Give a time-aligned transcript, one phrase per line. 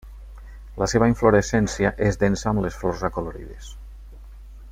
[0.83, 3.71] La seva inflorescència és densa amb les flors acolorides.